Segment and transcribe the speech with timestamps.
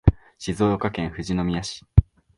[0.39, 1.85] 静岡県富士宮市